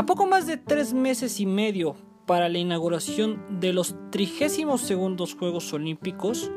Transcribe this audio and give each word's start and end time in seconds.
A 0.00 0.06
poco 0.06 0.26
más 0.26 0.46
de 0.46 0.56
tres 0.56 0.94
meses 0.94 1.40
y 1.40 1.44
medio 1.44 1.94
para 2.24 2.48
la 2.48 2.56
inauguración 2.56 3.60
de 3.60 3.74
los 3.74 3.94
32 4.10 5.36
Juegos 5.38 5.74
Olímpicos, 5.74 6.50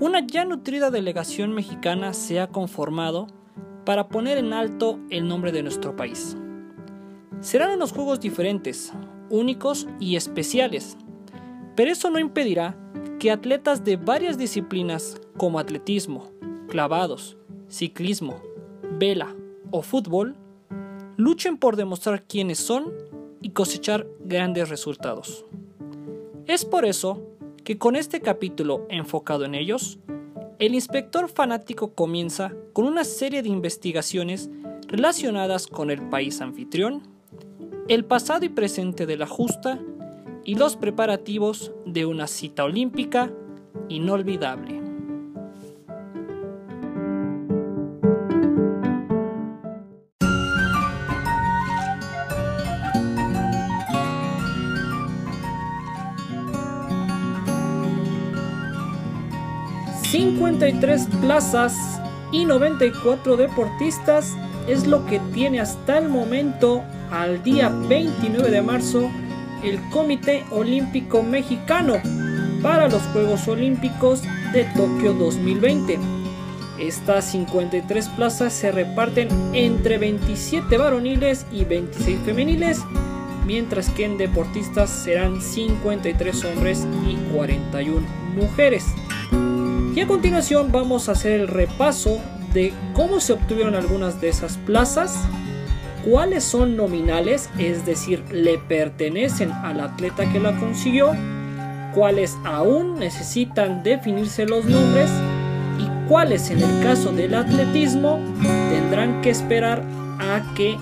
una 0.00 0.26
ya 0.26 0.46
nutrida 0.46 0.90
delegación 0.90 1.52
mexicana 1.52 2.14
se 2.14 2.40
ha 2.40 2.46
conformado 2.46 3.26
para 3.84 4.08
poner 4.08 4.38
en 4.38 4.54
alto 4.54 4.98
el 5.10 5.28
nombre 5.28 5.52
de 5.52 5.62
nuestro 5.62 5.96
país. 5.96 6.34
Serán 7.40 7.72
unos 7.72 7.92
juegos 7.92 8.20
diferentes, 8.20 8.90
únicos 9.28 9.86
y 10.00 10.16
especiales, 10.16 10.96
pero 11.76 11.90
eso 11.90 12.08
no 12.08 12.18
impedirá 12.18 12.74
que 13.18 13.30
atletas 13.30 13.84
de 13.84 13.98
varias 13.98 14.38
disciplinas 14.38 15.20
como 15.36 15.58
atletismo, 15.58 16.32
clavados, 16.68 17.36
ciclismo, 17.68 18.40
vela 18.98 19.36
o 19.70 19.82
fútbol 19.82 20.38
luchen 21.16 21.56
por 21.56 21.76
demostrar 21.76 22.24
quiénes 22.24 22.58
son 22.58 22.92
y 23.40 23.50
cosechar 23.50 24.06
grandes 24.20 24.68
resultados. 24.68 25.44
Es 26.46 26.64
por 26.64 26.84
eso 26.84 27.22
que 27.64 27.78
con 27.78 27.96
este 27.96 28.20
capítulo 28.20 28.86
enfocado 28.88 29.44
en 29.44 29.54
ellos, 29.54 29.98
el 30.58 30.74
inspector 30.74 31.28
fanático 31.28 31.94
comienza 31.94 32.52
con 32.72 32.84
una 32.84 33.04
serie 33.04 33.42
de 33.42 33.48
investigaciones 33.48 34.50
relacionadas 34.88 35.66
con 35.66 35.90
el 35.90 36.08
país 36.08 36.40
anfitrión, 36.40 37.02
el 37.88 38.04
pasado 38.04 38.44
y 38.44 38.48
presente 38.48 39.06
de 39.06 39.16
la 39.16 39.26
justa 39.26 39.80
y 40.44 40.54
los 40.56 40.76
preparativos 40.76 41.72
de 41.86 42.06
una 42.06 42.26
cita 42.26 42.64
olímpica 42.64 43.32
inolvidable. 43.88 44.81
53 60.62 61.08
plazas 61.20 62.00
y 62.30 62.44
94 62.44 63.36
deportistas 63.36 64.36
es 64.68 64.86
lo 64.86 65.04
que 65.06 65.18
tiene 65.34 65.58
hasta 65.58 65.98
el 65.98 66.08
momento, 66.08 66.84
al 67.10 67.42
día 67.42 67.68
29 67.68 68.48
de 68.48 68.62
marzo, 68.62 69.10
el 69.64 69.80
Comité 69.90 70.44
Olímpico 70.52 71.24
Mexicano 71.24 71.94
para 72.62 72.88
los 72.88 73.02
Juegos 73.12 73.48
Olímpicos 73.48 74.22
de 74.52 74.62
Tokio 74.76 75.14
2020. 75.14 75.98
Estas 76.78 77.32
53 77.32 78.08
plazas 78.10 78.52
se 78.52 78.70
reparten 78.70 79.30
entre 79.54 79.98
27 79.98 80.78
varoniles 80.78 81.44
y 81.50 81.64
26 81.64 82.20
femeniles, 82.20 82.84
mientras 83.46 83.90
que 83.90 84.04
en 84.04 84.16
deportistas 84.16 84.90
serán 84.90 85.42
53 85.42 86.44
hombres 86.44 86.86
y 87.04 87.16
41 87.34 88.06
mujeres. 88.36 88.86
Y 89.94 90.00
a 90.00 90.06
continuación 90.06 90.72
vamos 90.72 91.08
a 91.08 91.12
hacer 91.12 91.32
el 91.32 91.48
repaso 91.48 92.18
de 92.54 92.72
cómo 92.94 93.20
se 93.20 93.34
obtuvieron 93.34 93.74
algunas 93.74 94.22
de 94.22 94.30
esas 94.30 94.56
plazas, 94.56 95.18
cuáles 96.08 96.44
son 96.44 96.76
nominales, 96.76 97.50
es 97.58 97.84
decir, 97.84 98.24
le 98.30 98.56
pertenecen 98.56 99.52
al 99.52 99.80
atleta 99.80 100.30
que 100.32 100.40
la 100.40 100.56
consiguió, 100.58 101.12
cuáles 101.94 102.38
aún 102.44 102.98
necesitan 102.98 103.82
definirse 103.82 104.46
los 104.46 104.64
nombres 104.64 105.10
y 105.78 106.08
cuáles 106.08 106.50
en 106.50 106.62
el 106.62 106.82
caso 106.82 107.12
del 107.12 107.34
atletismo 107.34 108.18
tendrán 108.70 109.20
que 109.20 109.28
esperar 109.28 109.82
a 110.18 110.42
que 110.54 110.74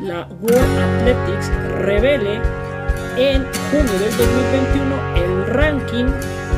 la 0.00 0.26
World 0.40 0.78
Athletics 0.78 1.50
revele 1.80 2.36
en 3.18 3.44
junio 3.70 3.92
del 3.92 4.16
2021 4.16 5.16
el 5.16 5.46
ranking 5.48 6.06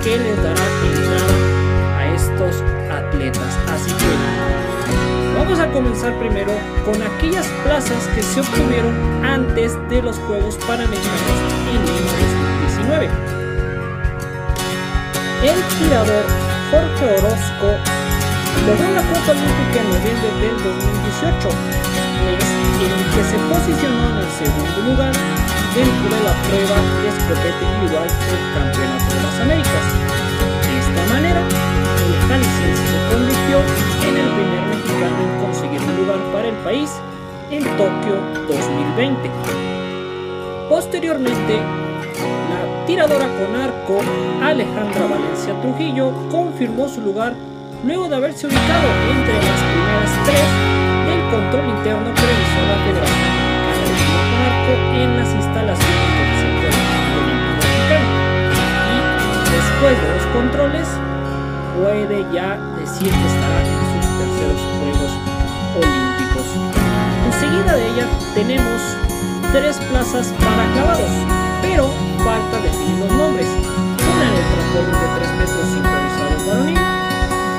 que 0.04 0.16
les 0.16 0.36
dará 0.36 0.62
entrada 0.86 1.49
atletas. 2.90 3.58
Así 3.68 3.90
que 3.92 5.36
vamos 5.36 5.60
a 5.60 5.70
comenzar 5.70 6.18
primero 6.18 6.52
con 6.84 6.96
aquellas 7.02 7.46
plazas 7.64 8.06
que 8.14 8.22
se 8.22 8.40
obtuvieron 8.40 8.94
antes 9.22 9.76
de 9.90 10.00
los 10.00 10.16
Juegos 10.20 10.56
Panamericanos 10.66 11.36
en 11.68 11.84
Lima 11.84 12.10
2019. 12.80 13.10
El 15.44 15.58
tirador 15.78 16.24
Jorge 16.70 17.04
Orozco 17.18 17.68
logró 18.66 18.88
la 18.94 19.02
Copa 19.02 19.32
Olímpica 19.32 19.80
en 19.80 19.88
noviembre 19.90 20.28
del 20.40 20.56
2018, 20.64 21.48
mes 22.24 22.48
en 22.80 22.90
el 22.90 23.04
que 23.12 23.22
se 23.28 23.38
posicionó 23.52 24.00
en 24.10 24.16
el 24.16 24.30
segundo 24.32 24.80
lugar 24.88 25.12
dentro 25.74 26.08
de 26.08 26.24
la 26.24 26.34
prueba 26.48 26.76
de 27.00 27.08
escopeta 27.08 27.62
individual 27.68 28.08
del 28.08 28.42
Campeonato 28.56 29.08
de 29.12 29.22
las 29.28 29.40
Américas. 29.40 29.84
De 30.64 30.72
esta 30.80 31.14
manera, 31.14 31.42
el 32.34 32.44
se 32.44 32.98
convirtió 33.10 33.58
en 34.06 34.16
el 34.16 34.28
primer 34.34 34.62
mexicano 34.70 35.16
en 35.20 35.44
conseguir 35.44 35.80
un 35.80 35.96
lugar 35.96 36.18
para 36.32 36.48
el 36.48 36.54
país 36.56 36.90
en 37.50 37.64
Tokio 37.76 38.20
2020. 38.48 39.30
Posteriormente, 40.68 41.56
la 41.56 42.86
tiradora 42.86 43.26
con 43.26 43.56
arco 43.56 44.00
Alejandra 44.42 45.06
Valencia 45.06 45.60
Trujillo 45.60 46.12
confirmó 46.30 46.88
su 46.88 47.00
lugar 47.00 47.34
luego 47.84 48.08
de 48.08 48.16
haberse 48.16 48.46
ubicado 48.46 48.88
entre 49.10 49.34
las 49.34 49.60
primeras 49.66 50.12
tres 50.24 50.46
del 51.10 51.22
control 51.30 51.68
interno 51.68 52.14
que 52.14 52.22
realizó 52.22 52.60
la 52.70 52.78
Federación 52.86 53.40
con 54.06 54.30
Arco 54.46 54.74
en 54.94 55.16
las 55.16 55.34
instalaciones 55.34 56.10
del 56.14 56.30
Centro 56.38 56.68
Olímpico 56.70 57.58
Mexicano. 57.58 58.08
Y 58.86 59.50
después 59.50 59.94
de 60.00 60.08
los 60.14 60.26
controles, 60.32 61.09
puede 61.80 62.26
ya 62.32 62.58
decir 62.76 63.08
que 63.08 63.26
estará 63.32 63.60
en 63.64 63.80
sus 63.92 64.06
terceros 64.20 64.60
Juegos 64.80 65.12
Olímpicos. 65.80 66.48
Enseguida 67.26 67.72
de 67.74 67.84
ella 67.88 68.06
tenemos 68.34 68.80
tres 69.52 69.78
plazas 69.88 70.28
para 70.44 70.62
clavados, 70.74 71.10
pero 71.62 71.88
falta 72.24 72.60
definir 72.60 72.98
los 73.00 73.12
nombres. 73.16 73.48
Una 73.48 74.24
en 74.28 74.34
el 74.36 74.46
trampolín 74.52 74.92
de 74.92 75.08
3 75.16 75.32
metros 75.40 75.66
sincronizado 75.72 76.36
varonil, 76.46 76.78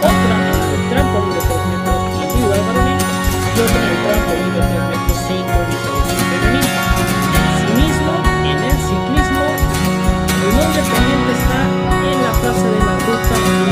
otra 0.05 0.35
en 0.37 0.69
el 0.77 0.89
trampolín 0.91 1.33
de 1.33 1.41
3 1.41 1.65
metros 1.71 2.01
individual 2.21 2.61
varonil 2.67 3.01
y 3.01 3.59
otra 3.61 3.79
en 3.81 3.89
el 3.89 3.99
trampolín 4.05 4.51
de 4.53 4.61
3 4.69 4.83
metros 4.91 5.17
sincronizado 5.25 5.99
femenil. 6.29 6.69
Asimismo, 7.49 8.13
en 8.45 8.59
el 8.69 8.77
ciclismo, 8.85 9.45
el 10.45 10.51
nombre 10.61 10.81
pendiente 10.93 11.31
está 11.41 11.59
en 12.05 12.17
la 12.21 12.31
plaza 12.37 12.67
de 12.69 12.79
la 12.85 12.95
ruta 13.01 13.70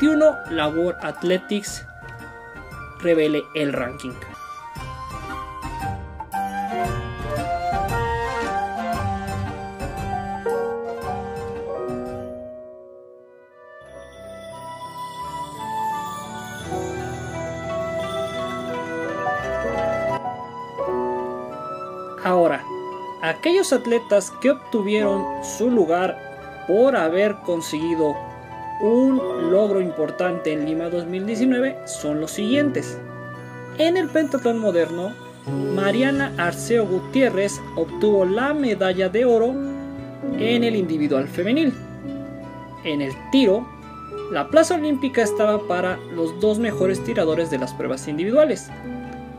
la 0.00 0.68
World 0.68 1.04
Athletics 1.04 1.84
revele 3.00 3.42
el 3.56 3.72
ranking. 3.72 4.12
Ahora, 22.24 22.62
aquellos 23.22 23.72
atletas 23.72 24.30
que 24.40 24.52
obtuvieron 24.52 25.24
su 25.42 25.70
lugar 25.70 26.16
por 26.68 26.94
haber 26.94 27.34
conseguido 27.44 28.27
un 28.80 29.50
logro 29.50 29.80
importante 29.80 30.52
en 30.52 30.64
Lima 30.64 30.88
2019 30.88 31.78
son 31.86 32.20
los 32.20 32.30
siguientes. 32.30 32.98
En 33.78 33.96
el 33.96 34.08
pentatlón 34.08 34.58
moderno 34.58 35.12
Mariana 35.74 36.32
Arceo 36.36 36.86
Gutiérrez 36.86 37.60
obtuvo 37.76 38.24
la 38.24 38.54
medalla 38.54 39.08
de 39.08 39.24
oro 39.24 39.54
en 40.38 40.64
el 40.64 40.76
individual 40.76 41.26
femenil. 41.26 41.72
En 42.84 43.00
el 43.00 43.12
tiro, 43.32 43.66
la 44.30 44.48
plaza 44.48 44.74
olímpica 44.74 45.22
estaba 45.22 45.66
para 45.66 45.96
los 46.14 46.38
dos 46.40 46.58
mejores 46.58 47.02
tiradores 47.02 47.50
de 47.50 47.58
las 47.58 47.72
pruebas 47.72 48.06
individuales. 48.08 48.70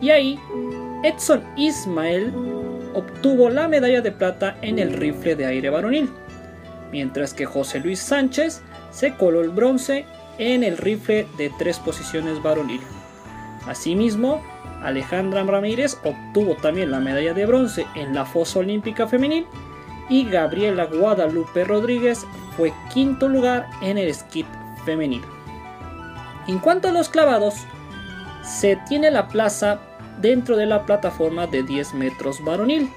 Y 0.02 0.10
ahí, 0.10 0.40
Edson 1.04 1.44
Ismael 1.56 2.34
obtuvo 2.94 3.50
la 3.50 3.68
medalla 3.68 4.02
de 4.02 4.12
plata 4.12 4.58
en 4.62 4.80
el 4.80 4.94
rifle 4.94 5.36
de 5.36 5.46
aire 5.46 5.70
varonil, 5.70 6.10
mientras 6.92 7.34
que 7.34 7.46
José 7.46 7.80
Luis 7.80 8.00
Sánchez 8.00 8.62
se 8.92 9.16
coló 9.16 9.42
el 9.42 9.50
bronce 9.50 10.06
en 10.38 10.64
el 10.64 10.78
rifle 10.78 11.28
de 11.38 11.52
tres 11.58 11.80
posiciones 11.80 12.42
varonil. 12.42 12.82
Asimismo, 13.68 14.42
Alejandra 14.82 15.44
Ramírez 15.44 15.98
obtuvo 16.04 16.56
también 16.56 16.92
la 16.92 17.00
medalla 17.00 17.34
de 17.34 17.46
bronce 17.46 17.86
en 17.96 18.16
la 18.16 18.26
fosa 18.26 18.60
olímpica 18.60 19.08
femenil 19.08 19.46
y 20.10 20.28
Gabriela 20.30 20.86
Guadalupe 20.86 21.66
Rodríguez 21.66 22.26
fue 22.58 22.74
quinto 22.94 23.28
lugar 23.28 23.70
en 23.82 23.98
el 23.98 24.14
skit 24.14 24.48
femenino. 24.86 25.28
En 26.48 26.60
cuanto 26.60 26.88
a 26.88 26.92
los 26.92 27.10
clavados, 27.10 27.56
se 28.44 28.78
tiene 28.88 29.12
la 29.12 29.28
plaza 29.28 29.80
dentro 30.20 30.58
de 30.58 30.66
la 30.66 30.86
plataforma 30.86 31.46
de 31.48 31.64
10 31.64 31.94
metros 31.94 32.44
varonil, 32.44 32.90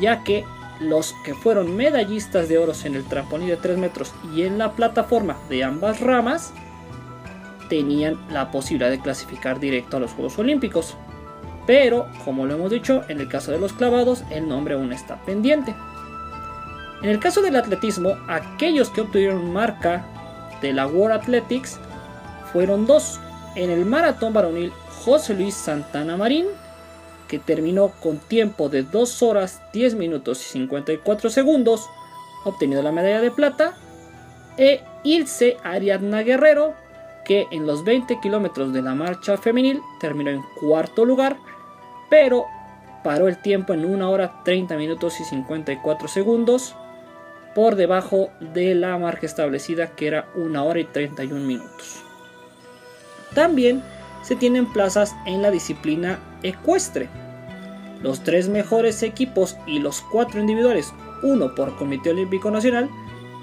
ya 0.00 0.24
que 0.24 0.44
los 0.80 1.14
que 1.24 1.34
fueron 1.34 1.76
medallistas 1.76 2.48
de 2.48 2.58
oro 2.58 2.72
en 2.84 2.94
el 2.94 3.04
trampolín 3.04 3.48
de 3.48 3.56
3 3.56 3.78
metros 3.78 4.12
y 4.34 4.42
en 4.42 4.58
la 4.58 4.72
plataforma 4.72 5.36
de 5.48 5.64
ambas 5.64 6.00
ramas 6.00 6.52
tenían 7.68 8.18
la 8.30 8.50
posibilidad 8.50 8.90
de 8.90 9.00
clasificar 9.00 9.60
directo 9.60 9.96
a 9.96 10.00
los 10.00 10.12
Juegos 10.12 10.38
Olímpicos. 10.38 10.96
Pero, 11.66 12.08
como 12.24 12.46
lo 12.46 12.54
hemos 12.54 12.70
dicho, 12.70 13.02
en 13.08 13.20
el 13.20 13.28
caso 13.28 13.52
de 13.52 13.58
los 13.58 13.74
clavados, 13.74 14.24
el 14.30 14.48
nombre 14.48 14.74
aún 14.74 14.92
está 14.92 15.16
pendiente. 15.26 15.74
En 17.02 17.10
el 17.10 17.20
caso 17.20 17.42
del 17.42 17.56
atletismo, 17.56 18.16
aquellos 18.26 18.90
que 18.90 19.02
obtuvieron 19.02 19.52
marca 19.52 20.04
de 20.62 20.72
la 20.72 20.86
World 20.86 21.20
Athletics 21.20 21.78
fueron 22.52 22.86
dos. 22.86 23.20
En 23.54 23.70
el 23.70 23.84
maratón 23.84 24.32
varonil, 24.32 24.72
José 25.04 25.34
Luis 25.34 25.54
Santana 25.54 26.16
Marín, 26.16 26.46
que 27.28 27.38
terminó 27.38 27.92
con 28.00 28.18
tiempo 28.18 28.68
de 28.68 28.82
2 28.82 29.22
horas 29.22 29.62
10 29.72 29.94
minutos 29.94 30.40
y 30.40 30.52
54 30.52 31.30
segundos, 31.30 31.88
obteniendo 32.44 32.82
la 32.82 32.92
medalla 32.92 33.20
de 33.20 33.30
plata, 33.30 33.76
e 34.56 34.82
Ilse 35.04 35.56
Ariadna 35.62 36.22
Guerrero, 36.22 36.74
que 37.24 37.46
en 37.50 37.66
los 37.66 37.84
20 37.84 38.18
kilómetros 38.20 38.72
de 38.72 38.82
la 38.82 38.94
marcha 38.94 39.36
femenil 39.36 39.80
terminó 40.00 40.30
en 40.30 40.42
cuarto 40.58 41.04
lugar, 41.04 41.36
pero 42.10 42.46
paró 43.04 43.28
el 43.28 43.40
tiempo 43.40 43.74
en 43.74 43.84
1 43.84 44.10
hora 44.10 44.42
30 44.44 44.76
minutos 44.76 45.20
y 45.20 45.24
54 45.24 46.08
segundos, 46.08 46.74
por 47.54 47.76
debajo 47.76 48.30
de 48.40 48.74
la 48.74 48.96
marca 48.98 49.26
establecida 49.26 49.88
que 49.88 50.06
era 50.06 50.28
1 50.34 50.64
hora 50.64 50.80
y 50.80 50.84
31 50.84 51.44
minutos. 51.44 52.02
También 53.34 53.82
se 54.22 54.36
tienen 54.36 54.66
plazas 54.72 55.14
en 55.26 55.42
la 55.42 55.50
disciplina 55.50 56.18
ecuestre. 56.42 57.08
Los 58.02 58.22
tres 58.22 58.48
mejores 58.48 59.02
equipos 59.02 59.56
y 59.66 59.78
los 59.78 60.00
cuatro 60.00 60.40
individuales, 60.40 60.92
uno 61.22 61.54
por 61.54 61.76
Comité 61.76 62.10
Olímpico 62.10 62.50
Nacional, 62.50 62.88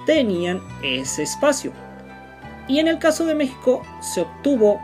tenían 0.05 0.61
ese 0.81 1.23
espacio. 1.23 1.71
Y 2.67 2.79
en 2.79 2.87
el 2.87 2.99
caso 2.99 3.25
de 3.25 3.35
México 3.35 3.81
se 4.01 4.21
obtuvo 4.21 4.81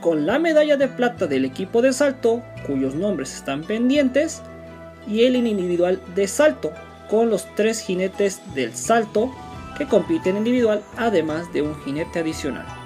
con 0.00 0.26
la 0.26 0.38
medalla 0.38 0.76
de 0.76 0.88
plata 0.88 1.26
del 1.26 1.44
equipo 1.44 1.82
de 1.82 1.92
salto, 1.92 2.42
cuyos 2.66 2.94
nombres 2.94 3.34
están 3.34 3.62
pendientes, 3.62 4.42
y 5.06 5.24
el 5.24 5.36
individual 5.36 6.00
de 6.14 6.26
salto, 6.28 6.72
con 7.10 7.28
los 7.28 7.46
tres 7.56 7.80
jinetes 7.80 8.40
del 8.54 8.74
salto 8.74 9.34
que 9.76 9.86
compiten 9.86 10.36
individual, 10.36 10.82
además 10.96 11.52
de 11.52 11.62
un 11.62 11.74
jinete 11.82 12.20
adicional. 12.20 12.79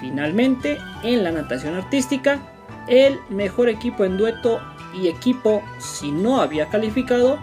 Finalmente, 0.00 0.78
en 1.02 1.24
la 1.24 1.32
natación 1.32 1.74
artística, 1.74 2.40
el 2.88 3.18
mejor 3.28 3.68
equipo 3.68 4.04
en 4.04 4.16
dueto 4.16 4.60
y 4.94 5.08
equipo, 5.08 5.62
si 5.78 6.10
no 6.10 6.40
había 6.40 6.68
calificado, 6.68 7.38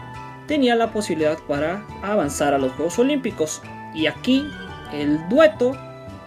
tenía 0.48 0.76
la 0.76 0.92
posibilidad 0.92 1.38
para 1.48 1.86
avanzar 2.02 2.54
a 2.54 2.58
los 2.58 2.72
Juegos 2.74 3.00
Olímpicos. 3.00 3.62
Y 3.94 4.08
aquí 4.08 4.46
el 4.92 5.28
dueto 5.30 5.74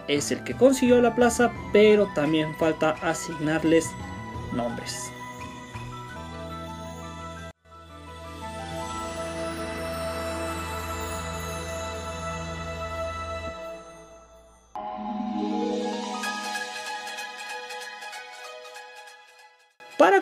es 0.07 0.31
el 0.31 0.43
que 0.43 0.55
consiguió 0.55 1.01
la 1.01 1.15
plaza, 1.15 1.51
pero 1.71 2.07
también 2.15 2.55
falta 2.55 2.91
asignarles 3.01 3.91
nombres. 4.53 5.11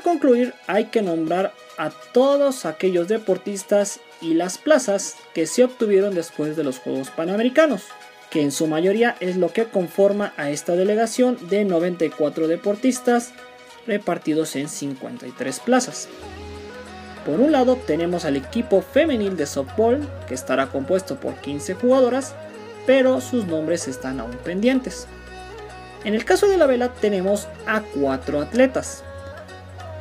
Concluir, 0.07 0.53
hay 0.67 0.85
que 0.85 1.01
nombrar 1.01 1.53
a 1.77 1.89
todos 1.89 2.65
aquellos 2.65 3.07
deportistas 3.09 3.99
y 4.21 4.35
las 4.35 4.57
plazas 4.57 5.17
que 5.33 5.45
se 5.45 5.65
obtuvieron 5.65 6.15
después 6.15 6.55
de 6.55 6.63
los 6.63 6.79
Juegos 6.79 7.09
Panamericanos 7.09 7.83
que 8.29 8.41
en 8.41 8.51
su 8.51 8.67
mayoría 8.67 9.15
es 9.19 9.37
lo 9.37 9.51
que 9.53 9.65
conforma 9.65 10.33
a 10.37 10.49
esta 10.49 10.75
delegación 10.75 11.37
de 11.49 11.63
94 11.63 12.47
deportistas 12.47 13.31
repartidos 13.85 14.55
en 14.55 14.67
53 14.67 15.59
plazas. 15.61 16.09
Por 17.25 17.39
un 17.39 17.51
lado 17.51 17.75
tenemos 17.75 18.25
al 18.25 18.35
equipo 18.35 18.81
femenil 18.81 19.37
de 19.37 19.45
softball, 19.45 20.07
que 20.27 20.33
estará 20.33 20.67
compuesto 20.67 21.19
por 21.19 21.35
15 21.35 21.75
jugadoras, 21.75 22.35
pero 22.85 23.21
sus 23.21 23.45
nombres 23.45 23.87
están 23.87 24.19
aún 24.19 24.37
pendientes. 24.43 25.07
En 26.03 26.13
el 26.13 26.25
caso 26.25 26.47
de 26.47 26.57
la 26.57 26.67
vela 26.67 26.93
tenemos 26.93 27.47
a 27.65 27.81
4 27.81 28.41
atletas. 28.41 29.03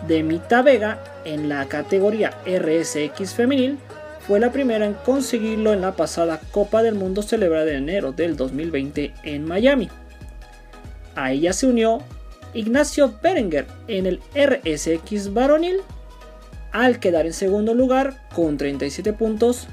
Demita 0.06 0.62
Vega 0.62 1.02
en 1.24 1.48
la 1.48 1.66
categoría 1.66 2.30
RSX 2.46 3.34
femenil 3.34 3.78
fue 4.26 4.40
la 4.40 4.52
primera 4.52 4.84
en 4.84 4.94
conseguirlo 4.94 5.72
en 5.72 5.80
la 5.80 5.92
pasada 5.92 6.40
Copa 6.50 6.82
del 6.82 6.94
Mundo 6.94 7.22
celebrada 7.22 7.70
en 7.70 7.88
enero 7.88 8.12
del 8.12 8.36
2020 8.36 9.14
en 9.22 9.44
Miami. 9.44 9.88
A 11.14 11.32
ella 11.32 11.52
se 11.52 11.66
unió 11.66 12.02
Ignacio 12.54 13.14
Berenguer 13.22 13.66
en 13.88 14.06
el 14.06 14.20
RSX 14.34 15.32
varonil, 15.32 15.78
al 16.72 17.00
quedar 17.00 17.26
en 17.26 17.32
segundo 17.32 17.74
lugar 17.74 18.26
con 18.34 18.56
37 18.56 19.12
puntos, 19.12 19.68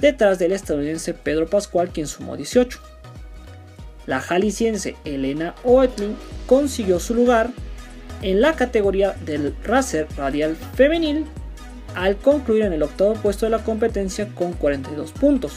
detrás 0.00 0.38
del 0.38 0.52
estadounidense 0.52 1.14
Pedro 1.14 1.48
Pascual 1.48 1.90
quien 1.90 2.06
sumó 2.06 2.36
18. 2.36 2.78
La 4.06 4.20
jalisciense 4.20 4.96
Elena 5.04 5.54
Oetling 5.64 6.16
consiguió 6.46 7.00
su 7.00 7.14
lugar 7.14 7.50
en 8.22 8.40
la 8.40 8.54
categoría 8.54 9.14
del 9.24 9.54
racer 9.64 10.06
radial 10.16 10.56
femenil 10.74 11.26
al 11.94 12.16
concluir 12.16 12.64
en 12.64 12.72
el 12.72 12.82
octavo 12.82 13.14
puesto 13.14 13.46
de 13.46 13.50
la 13.50 13.62
competencia 13.62 14.28
con 14.34 14.52
42 14.52 15.12
puntos. 15.12 15.52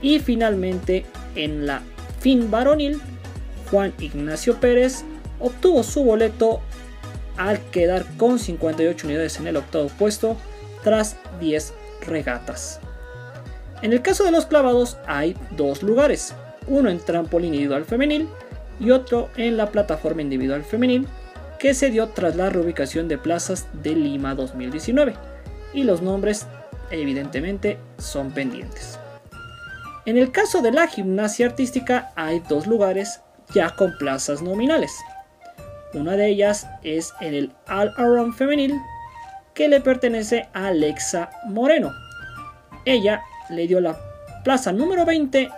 Y 0.00 0.18
finalmente 0.18 1.06
en 1.34 1.66
la 1.66 1.82
fin 2.20 2.50
varonil, 2.50 3.00
Juan 3.70 3.92
Ignacio 4.00 4.60
Pérez 4.60 5.04
obtuvo 5.40 5.82
su 5.82 6.04
boleto 6.04 6.60
al 7.36 7.58
quedar 7.70 8.04
con 8.16 8.38
58 8.38 9.06
unidades 9.06 9.38
en 9.40 9.46
el 9.46 9.56
octavo 9.56 9.88
puesto 9.98 10.36
tras 10.84 11.16
10 11.40 11.72
regatas. 12.06 12.80
En 13.80 13.92
el 13.92 14.02
caso 14.02 14.24
de 14.24 14.30
los 14.30 14.46
clavados 14.46 14.98
hay 15.06 15.36
dos 15.56 15.82
lugares, 15.82 16.34
uno 16.66 16.90
en 16.90 17.00
trampolín 17.00 17.54
individual 17.54 17.84
femenil 17.84 18.28
y 18.78 18.90
otro 18.90 19.30
en 19.36 19.56
la 19.56 19.70
plataforma 19.70 20.22
individual 20.22 20.64
femenil 20.64 21.08
que 21.62 21.74
se 21.74 21.90
dio 21.90 22.08
tras 22.08 22.34
la 22.34 22.50
reubicación 22.50 23.06
de 23.06 23.18
plazas 23.18 23.68
de 23.84 23.94
Lima 23.94 24.34
2019 24.34 25.14
y 25.72 25.84
los 25.84 26.02
nombres 26.02 26.48
evidentemente 26.90 27.78
son 27.98 28.32
pendientes. 28.32 28.98
En 30.04 30.18
el 30.18 30.32
caso 30.32 30.60
de 30.60 30.72
la 30.72 30.88
gimnasia 30.88 31.46
artística 31.46 32.10
hay 32.16 32.40
dos 32.48 32.66
lugares 32.66 33.20
ya 33.54 33.76
con 33.76 33.96
plazas 33.96 34.42
nominales. 34.42 34.92
Una 35.94 36.16
de 36.16 36.30
ellas 36.30 36.66
es 36.82 37.14
en 37.20 37.32
el 37.32 37.52
All 37.68 37.94
Around 37.96 38.34
femenil 38.34 38.74
que 39.54 39.68
le 39.68 39.80
pertenece 39.80 40.48
a 40.54 40.66
Alexa 40.66 41.30
Moreno. 41.46 41.92
Ella 42.84 43.22
le 43.50 43.68
dio 43.68 43.80
la 43.80 43.96
plaza 44.42 44.72
número 44.72 45.04
20 45.04 45.48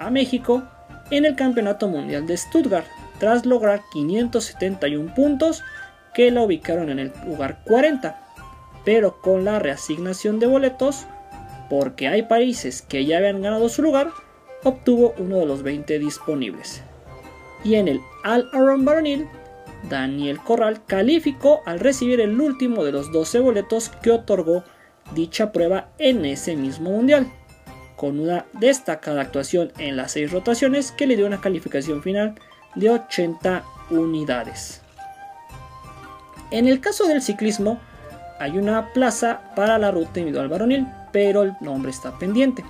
a 0.00 0.10
México 0.10 0.64
en 1.12 1.24
el 1.24 1.36
Campeonato 1.36 1.86
Mundial 1.86 2.26
de 2.26 2.36
Stuttgart 2.36 2.86
tras 3.22 3.46
lograr 3.46 3.82
571 3.92 5.14
puntos 5.14 5.62
que 6.12 6.32
la 6.32 6.42
ubicaron 6.42 6.90
en 6.90 6.98
el 6.98 7.12
lugar 7.24 7.62
40 7.64 8.22
pero 8.84 9.20
con 9.20 9.44
la 9.44 9.58
reasignación 9.58 10.40
de 10.40 10.46
boletos, 10.46 11.06
porque 11.70 12.08
hay 12.08 12.22
países 12.22 12.82
que 12.82 13.04
ya 13.04 13.18
habían 13.18 13.42
ganado 13.42 13.68
su 13.68 13.80
lugar, 13.80 14.10
obtuvo 14.64 15.14
uno 15.18 15.38
de 15.38 15.46
los 15.46 15.62
20 15.62 15.98
disponibles. 15.98 16.82
Y 17.64 17.76
en 17.76 17.88
el 17.88 18.00
All 18.24 18.48
Around 18.52 18.84
Varonil, 18.84 19.28
Daniel 19.88 20.40
Corral, 20.40 20.84
calificó 20.84 21.60
al 21.64 21.80
recibir 21.80 22.20
el 22.20 22.40
último 22.40 22.84
de 22.84 22.90
los 22.90 23.12
12 23.12 23.38
boletos 23.38 23.90
que 24.02 24.10
otorgó 24.10 24.64
dicha 25.14 25.52
prueba 25.52 25.90
en 25.98 26.24
ese 26.24 26.56
mismo 26.56 26.90
mundial, 26.90 27.28
con 27.96 28.18
una 28.18 28.46
destacada 28.52 29.22
actuación 29.22 29.72
en 29.78 29.96
las 29.96 30.10
6 30.10 30.32
rotaciones 30.32 30.90
que 30.90 31.06
le 31.06 31.16
dio 31.16 31.26
una 31.26 31.40
calificación 31.40 32.02
final 32.02 32.34
de 32.74 32.90
80 32.90 33.64
unidades. 33.90 34.80
En 36.50 36.66
el 36.66 36.80
caso 36.80 37.06
del 37.06 37.22
ciclismo, 37.22 37.80
hay 38.38 38.58
una 38.58 38.92
plaza 38.92 39.40
para 39.54 39.78
la 39.78 39.90
ruta 39.90 40.20
individual 40.20 40.48
varonil, 40.48 40.86
pero 41.12 41.42
el 41.42 41.54
nombre 41.60 41.90
está 41.90 42.18
pendiente. 42.18 42.64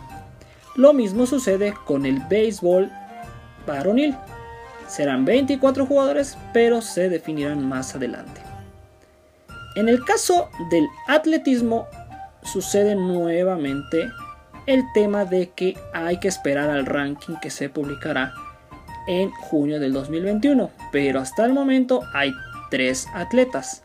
Lo 0.74 0.92
mismo 0.92 1.26
sucede 1.26 1.74
con 1.84 2.06
el 2.06 2.20
béisbol 2.20 2.90
varonil. 3.66 4.14
Serán 4.86 5.24
24 5.24 5.86
jugadores, 5.86 6.36
pero 6.52 6.82
se 6.82 7.08
definirán 7.08 7.66
más 7.66 7.94
adelante. 7.94 8.40
En 9.74 9.88
el 9.88 10.04
caso 10.04 10.50
del 10.70 10.86
atletismo, 11.08 11.86
sucede 12.42 12.94
nuevamente 12.94 14.10
el 14.66 14.84
tema 14.92 15.24
de 15.24 15.50
que 15.50 15.76
hay 15.92 16.18
que 16.20 16.28
esperar 16.28 16.70
al 16.70 16.86
ranking 16.86 17.36
que 17.40 17.50
se 17.50 17.68
publicará 17.68 18.34
en 19.06 19.30
junio 19.30 19.80
del 19.80 19.92
2021, 19.92 20.70
pero 20.90 21.20
hasta 21.20 21.44
el 21.44 21.52
momento 21.52 22.02
hay 22.14 22.32
tres 22.70 23.06
atletas. 23.14 23.82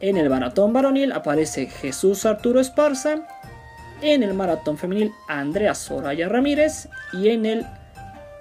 En 0.00 0.16
el 0.16 0.30
maratón 0.30 0.72
varonil 0.72 1.12
aparece 1.12 1.66
Jesús 1.66 2.24
Arturo 2.26 2.60
Esparza, 2.60 3.26
en 4.00 4.22
el 4.22 4.34
maratón 4.34 4.78
femenil 4.78 5.12
Andrea 5.26 5.74
Soraya 5.74 6.28
Ramírez 6.28 6.88
y 7.12 7.30
en 7.30 7.46
el 7.46 7.66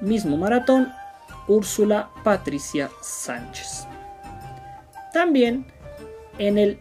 mismo 0.01 0.37
maratón 0.37 0.91
Úrsula 1.47 2.09
Patricia 2.23 2.89
Sánchez. 3.01 3.87
También 5.13 5.65
en 6.37 6.57
el 6.57 6.79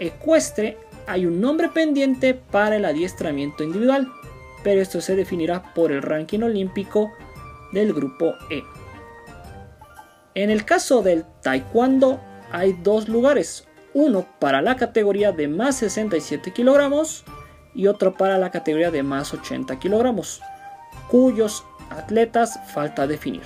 ecuestre 0.00 0.78
hay 1.06 1.26
un 1.26 1.40
nombre 1.40 1.68
pendiente 1.68 2.34
para 2.34 2.76
el 2.76 2.84
adiestramiento 2.84 3.64
individual, 3.64 4.08
pero 4.62 4.80
esto 4.80 5.00
se 5.00 5.16
definirá 5.16 5.74
por 5.74 5.92
el 5.92 6.02
ranking 6.02 6.40
olímpico 6.40 7.12
del 7.72 7.92
grupo 7.92 8.34
E. 8.50 8.62
En 10.34 10.50
el 10.50 10.64
caso 10.64 11.02
del 11.02 11.24
taekwondo 11.42 12.20
hay 12.52 12.72
dos 12.72 13.08
lugares, 13.08 13.66
uno 13.94 14.26
para 14.38 14.62
la 14.62 14.76
categoría 14.76 15.32
de 15.32 15.48
más 15.48 15.76
67 15.76 16.52
kilogramos 16.52 17.24
y 17.74 17.86
otro 17.86 18.14
para 18.14 18.38
la 18.38 18.50
categoría 18.50 18.90
de 18.90 19.02
más 19.02 19.34
80 19.34 19.78
kilogramos, 19.78 20.40
cuyos 21.08 21.64
atletas 21.90 22.58
falta 22.72 23.06
definir. 23.06 23.42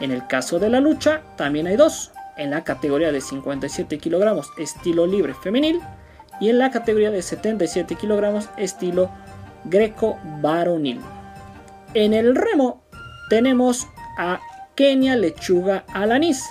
En 0.00 0.10
el 0.10 0.26
caso 0.26 0.58
de 0.58 0.68
la 0.68 0.80
lucha 0.80 1.22
también 1.36 1.66
hay 1.66 1.76
dos, 1.76 2.12
en 2.36 2.50
la 2.50 2.64
categoría 2.64 3.12
de 3.12 3.20
57 3.20 3.98
kilogramos 3.98 4.50
estilo 4.58 5.06
libre 5.06 5.34
femenil 5.34 5.80
y 6.40 6.50
en 6.50 6.58
la 6.58 6.70
categoría 6.70 7.10
de 7.10 7.22
77 7.22 7.94
kilogramos 7.94 8.48
estilo 8.56 9.10
greco 9.64 10.18
varonil. 10.40 11.00
En 11.94 12.12
el 12.12 12.34
remo 12.34 12.84
tenemos 13.28 13.88
a 14.18 14.40
Kenia 14.74 15.16
Lechuga 15.16 15.84
Alanis. 15.92 16.44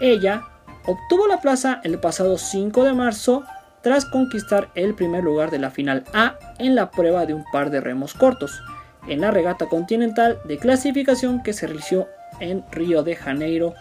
Ella 0.00 0.42
obtuvo 0.86 1.26
la 1.26 1.40
plaza 1.40 1.80
el 1.84 1.98
pasado 1.98 2.38
5 2.38 2.84
de 2.84 2.92
marzo 2.92 3.44
tras 3.82 4.04
conquistar 4.04 4.70
el 4.74 4.94
primer 4.94 5.22
lugar 5.22 5.50
de 5.50 5.58
la 5.58 5.70
final 5.70 6.04
A 6.12 6.38
en 6.58 6.74
la 6.74 6.90
prueba 6.90 7.24
de 7.24 7.34
un 7.34 7.44
par 7.52 7.70
de 7.70 7.80
remos 7.80 8.14
cortos, 8.14 8.60
en 9.06 9.20
la 9.20 9.30
regata 9.30 9.66
continental 9.66 10.40
de 10.44 10.58
clasificación 10.58 11.42
que 11.42 11.52
se 11.52 11.66
realizó 11.66 12.08
en 12.40 12.64
Río 12.72 13.02
de 13.02 13.14
Janeiro, 13.14 13.74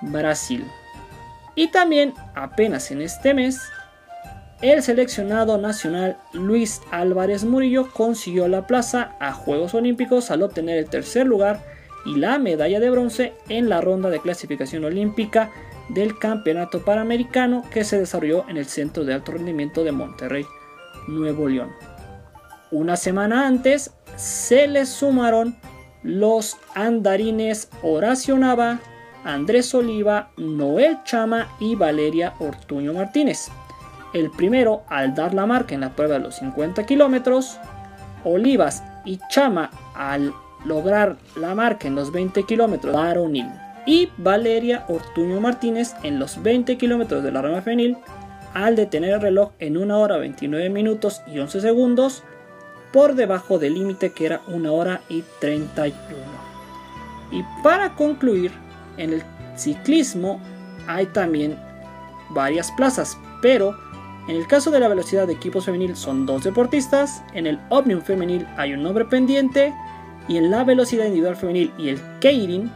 Brasil. 0.00 0.66
Y 1.54 1.68
también, 1.68 2.14
apenas 2.34 2.90
en 2.90 3.02
este 3.02 3.34
mes, 3.34 3.60
el 4.62 4.80
seleccionado 4.82 5.58
nacional 5.58 6.18
Luis 6.32 6.80
Álvarez 6.92 7.44
Murillo 7.44 7.90
consiguió 7.92 8.46
la 8.46 8.66
plaza 8.68 9.16
a 9.18 9.32
Juegos 9.32 9.74
Olímpicos 9.74 10.30
al 10.30 10.42
obtener 10.42 10.78
el 10.78 10.88
tercer 10.88 11.26
lugar 11.26 11.60
y 12.06 12.16
la 12.16 12.38
medalla 12.38 12.78
de 12.78 12.90
bronce 12.90 13.32
en 13.48 13.68
la 13.68 13.80
ronda 13.80 14.08
de 14.08 14.20
clasificación 14.20 14.84
olímpica 14.84 15.50
del 15.88 16.16
Campeonato 16.16 16.84
Panamericano 16.84 17.64
que 17.72 17.82
se 17.82 17.98
desarrolló 17.98 18.48
en 18.48 18.56
el 18.56 18.66
Centro 18.66 19.04
de 19.04 19.14
Alto 19.14 19.32
Rendimiento 19.32 19.82
de 19.82 19.92
Monterrey, 19.92 20.46
Nuevo 21.08 21.48
León. 21.48 21.70
Una 22.70 22.96
semana 22.96 23.46
antes 23.46 23.92
se 24.16 24.68
les 24.68 24.88
sumaron 24.88 25.56
los 26.04 26.56
andarines 26.74 27.68
Horacio 27.82 28.38
Nava, 28.38 28.80
Andrés 29.24 29.74
Oliva, 29.74 30.30
Noel 30.36 30.98
Chama 31.04 31.48
y 31.60 31.74
Valeria 31.74 32.34
Ortuño 32.38 32.92
Martínez. 32.92 33.50
El 34.12 34.30
primero 34.30 34.82
al 34.88 35.14
dar 35.14 35.34
la 35.34 35.46
marca 35.46 35.74
en 35.74 35.80
la 35.80 35.90
prueba 35.90 36.14
de 36.14 36.20
los 36.20 36.36
50 36.36 36.84
kilómetros, 36.84 37.58
Olivas 38.24 38.82
y 39.04 39.18
Chama 39.30 39.70
al 39.94 40.32
lograr 40.64 41.16
la 41.36 41.54
marca 41.54 41.88
en 41.88 41.94
los 41.94 42.12
20 42.12 42.44
kilómetros 42.44 42.94
varonil 42.94 43.48
y 43.86 44.10
Valeria 44.16 44.84
Ortuño 44.88 45.40
Martínez 45.40 45.94
en 46.02 46.18
los 46.18 46.40
20 46.42 46.78
kilómetros 46.78 47.24
de 47.24 47.32
la 47.32 47.42
rama 47.42 47.62
femenil 47.62 47.96
al 48.54 48.76
detener 48.76 49.14
el 49.14 49.20
reloj 49.20 49.52
en 49.58 49.76
1 49.76 50.00
hora 50.00 50.18
29 50.18 50.68
minutos 50.68 51.22
y 51.26 51.38
11 51.38 51.60
segundos 51.60 52.22
por 52.92 53.14
debajo 53.14 53.58
del 53.58 53.74
límite 53.74 54.12
que 54.12 54.26
era 54.26 54.42
1 54.46 54.72
hora 54.72 55.00
y 55.08 55.24
31. 55.40 55.96
Y 57.30 57.42
para 57.62 57.94
concluir, 57.94 58.52
en 58.98 59.14
el 59.14 59.22
ciclismo 59.56 60.38
hay 60.86 61.06
también 61.06 61.58
varias 62.30 62.70
plazas, 62.72 63.16
pero 63.40 63.76
en 64.28 64.36
el 64.36 64.46
caso 64.46 64.70
de 64.70 64.80
la 64.80 64.88
velocidad 64.88 65.26
de 65.26 65.32
equipos 65.32 65.64
femenil 65.64 65.96
son 65.96 66.26
dos 66.26 66.44
deportistas, 66.44 67.22
en 67.34 67.46
el 67.46 67.58
Omnium 67.70 68.02
femenil 68.02 68.46
hay 68.56 68.72
un 68.72 68.82
nombre 68.82 69.04
pendiente 69.04 69.74
y 70.28 70.36
en 70.36 70.50
la 70.50 70.62
velocidad 70.62 71.06
individual 71.06 71.36
femenil 71.36 71.72
y 71.76 71.88
el 71.88 72.00
Keirin 72.20 72.70